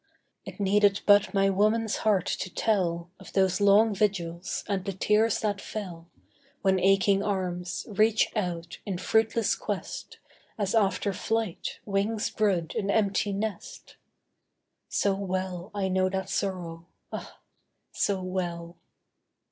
It 0.45 0.59
needed 0.59 1.01
but 1.05 1.31
my 1.31 1.51
woman's 1.51 1.97
heart 1.97 2.25
to 2.25 2.49
tell 2.51 3.11
Of 3.19 3.33
those 3.33 3.61
long 3.61 3.93
vigils 3.93 4.63
and 4.67 4.83
the 4.83 4.93
tears 4.93 5.41
that 5.41 5.61
fell 5.61 6.09
When 6.63 6.79
aching 6.79 7.21
arms 7.21 7.85
reached 7.87 8.35
out 8.35 8.79
in 8.83 8.97
fruitless 8.97 9.53
quest, 9.53 10.17
As 10.57 10.73
after 10.73 11.13
flight, 11.13 11.77
wings 11.85 12.31
brood 12.31 12.73
an 12.73 12.89
empty 12.89 13.31
nest. 13.31 13.95
(So 14.89 15.13
well 15.13 15.69
I 15.71 15.87
know 15.87 16.09
that 16.09 16.31
sorrow, 16.31 16.87
ah, 17.13 17.37
so 17.91 18.23
well.) 18.23 18.77